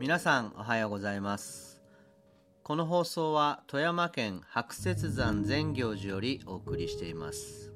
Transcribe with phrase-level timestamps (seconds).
[0.00, 1.82] 皆さんおはようございます。
[2.62, 7.72] この放送は富山県白雪山善行寺よりお送りしています。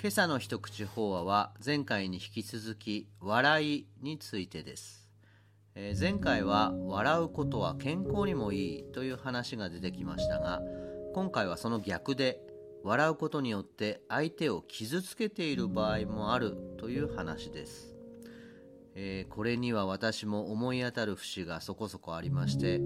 [0.00, 5.10] 今朝の一口法話は前回に引き続き笑いについてです。
[5.74, 10.62] え、前回は笑うことは健康にもいいという話が出てきましたが
[11.14, 12.40] 今回はその逆で
[12.82, 17.91] 笑うことによって相手を傷つけている場合もあるという話です、
[18.94, 22.80] えー、これには私も思い当たる節がそこそこありまして、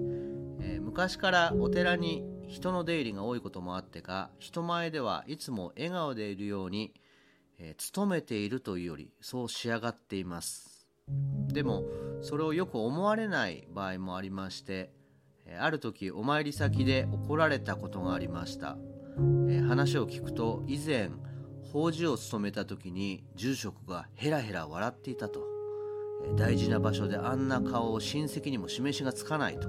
[0.61, 6.93] えー、昔からお寺に人の出入りが多いこともあってか人前ではいつも笑顔でいるように、
[7.59, 10.87] えー、努めているというよりそう仕上がっています。
[11.47, 11.83] でも
[12.21, 14.91] それをよく思われない場合もありまして
[15.47, 18.77] えある時お参り先で怒られたことがありました。
[19.49, 21.09] え話を聞くと以前
[21.71, 25.56] 法事を務めた時に住職がヘラヘラ笑っていたと。
[26.35, 29.67] 大事な場所であんな顔を親戚にも示しがつかないと。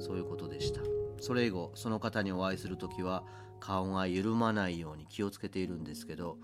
[0.00, 0.80] そういうことでした。
[1.20, 3.24] それ以後その方にお会いする時は
[3.60, 6.38] 顔が緩まないように気をつけているんですけど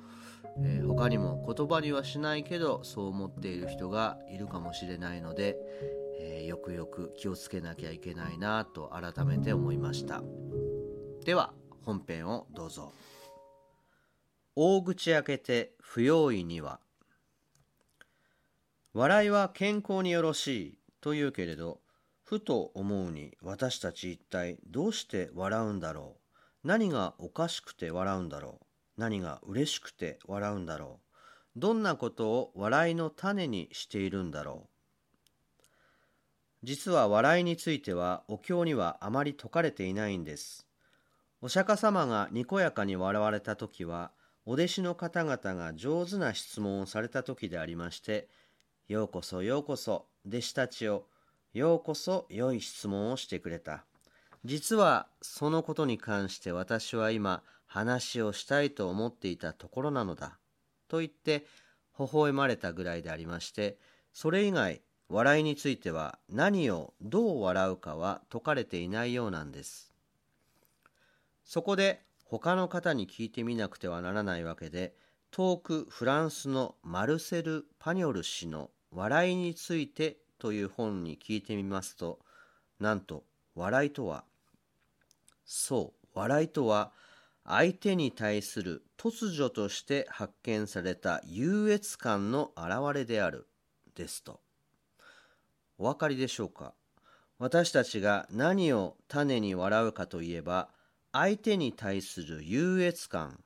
[0.59, 5.57] えー、他にも言葉にはしないけどそう思っている人がいるかもしれないので、
[6.21, 10.23] えー、よくよく気をつけなきゃいけないなと改めて思いました。
[11.25, 12.93] では本編をどうぞ。
[14.57, 16.79] 大口開けて不用意には
[18.97, 21.81] 笑いは健康によろしいというけれど
[22.23, 26.17] ふと思うに私たち一体どうして笑うんだろ
[26.65, 26.69] う？
[26.69, 29.01] 何がおかしくて笑うんだろう？
[29.01, 31.01] 何が嬉しくて笑うんだろ
[31.57, 31.59] う？
[31.59, 34.69] どんなことを笑いの種にしているんだろ
[35.63, 35.67] う？
[36.63, 40.69] 実は笑いについてはお経にはあまり説かれていないんです。
[41.43, 44.13] お釈迦様がにこやかに笑われた時は
[44.47, 48.29] お弟子の方々が上手な質問をされた時でありまして
[48.89, 51.07] ようこそようこそ弟子たちを
[51.53, 53.85] ようこそ良い質問をしてくれた
[54.45, 60.39] 実はそのことに関して私は今話をしたいと思っていたところなのだ。
[60.87, 61.47] と言って
[61.99, 63.79] 微笑まれたぐらいでありまして、
[64.13, 69.93] それ以外笑いについては何をどう笑うかは説かれていないようなんです。
[71.43, 74.95] そこで他の方に聞いてみなくてはならないわけで、
[75.31, 82.21] 遠くフランスのマルセル・パニョル氏の笑いについてという本に聞いてみますと、
[82.81, 83.25] なんと
[83.55, 84.25] 笑いとは、
[85.45, 86.93] そう、笑いとは
[87.45, 93.47] 相手に対する突如として発見された優越感の表れである
[93.95, 94.41] ですと。
[95.77, 96.73] お分かりでしょうか？
[97.39, 100.69] 私たちが何を種に笑うかといえば
[101.13, 103.41] 相手に対する優越感。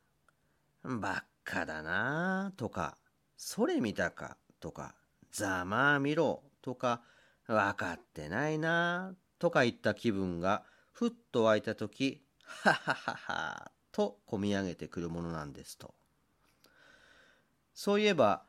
[0.84, 2.96] ばっかだなとか
[3.36, 4.94] それ見たかとか
[5.38, 7.00] ざまあ見ろとか
[7.46, 15.94] 分かってないなとかいった気分がふっと湧いた時ははははと込み上げてくるものなんですと。
[17.72, 18.42] そういえば、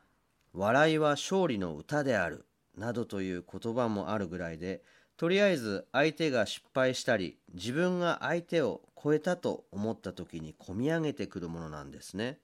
[0.52, 2.46] 笑いは勝利の歌である、
[2.76, 4.82] などという言葉もあるぐらいで、
[5.16, 12.40] とりあえず相手が失敗したり、自分が相手を超えたと思った時に込み上げてくるものなんですね。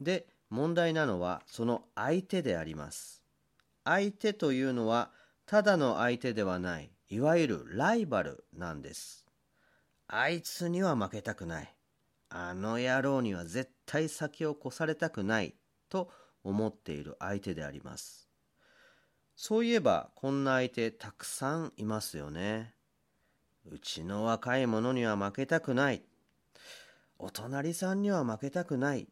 [0.00, 3.23] で、問題なのはその相手であります。
[3.84, 5.10] 相手というのは
[5.46, 9.26] ただの相手ではない、いわゆるライバルなんです。
[10.08, 11.74] あいつには負けたくない。
[12.30, 15.54] あの野郎には絶対先を越されたくない
[15.88, 16.10] と
[16.42, 18.28] 思っている相手であります。
[19.36, 22.74] そういえばこんな相手たくさんいますよね。
[23.66, 26.02] うちの若い者には負けたくない。
[27.18, 29.08] お隣さんには負けたくない。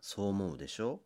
[0.00, 1.00] そう思うでしょ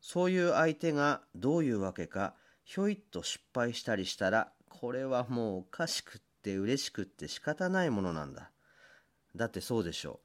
[0.00, 8.50] そういう相手がどういうわけかひょいっと失敗したりしたらこれはもうおかしくって嬉しくって仕方ないものなんだ。
[9.36, 10.20] だってそうでしょ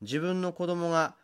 [0.00, 0.04] う。
[0.04, 1.14] 自分の子供が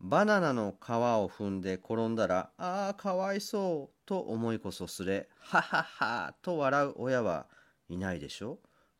[0.00, 7.46] バナナの皮を踏んで転んだら、ああ、かわいそうと思いこそすれ、はははと笑う親は
[7.88, 8.58] いないでしょ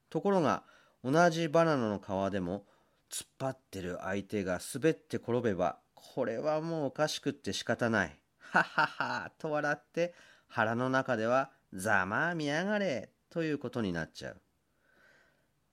[0.09, 0.63] ところが、
[1.05, 2.65] 同じバナナの皮でも、
[3.11, 8.19] 突っ張ってる相手が滑って転べば、これはもうおかしくって仕方ない。
[8.39, 10.15] はははと笑って、
[10.49, 14.41] 腹の中では、ざまあ見やがれということになっちゃう。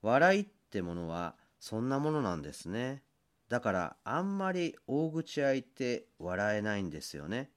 [0.01, 3.03] 笑いってものは、そんなものなんですね。
[3.53, 7.51] だからあんまり大口開いて笑えないんですよね。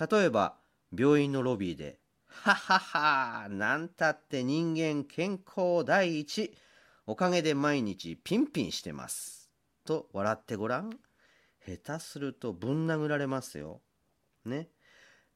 [0.00, 0.56] 例えば
[0.96, 6.56] 病院のロビーで「はははなんたって人間健康第一
[7.06, 9.50] おかげで毎日ピンピンしてます」
[9.84, 10.90] と笑ってごらん
[11.66, 13.82] 下手するとぶん殴られますよ。
[14.44, 14.70] ね。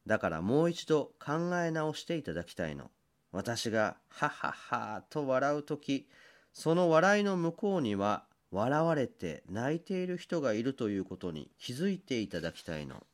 [0.09, 2.89] だからもう一度考え直していただきたいの。
[3.31, 6.09] 私がはははと笑うとき、
[6.51, 13.05] その笑いの向こうには笑われて泣いている人がいるということに気づいていただきたいの。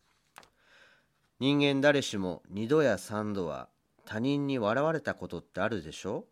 [1.42, 3.68] 人間誰しも二度や三度は
[4.06, 6.24] 他人に笑われたことってあるでしょ？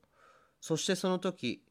[0.62, 1.62] そしてその時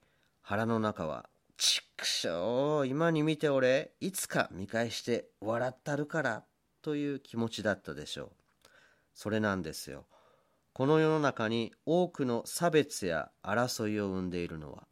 [0.43, 6.45] 腹の中は「ちっくしょう今に見て俺いつか見返して笑ったるから」
[6.83, 8.42] という気持ちだったでしょう。
[9.15, 10.07] それなんですよ。
[10.73, 14.87] この世の中に多くの差別や争いを生んでいるのは。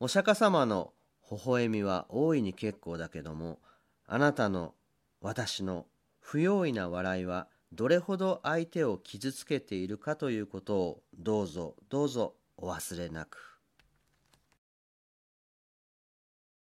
[0.00, 0.92] お釈迦様の
[1.30, 3.58] 微笑みは大いに結構だけども、
[4.06, 4.74] あなたの
[5.20, 5.86] 私の
[6.20, 13.47] 不用意な笑いはどれほど相手を傷つけているかということをどうぞどうぞお忘れなく。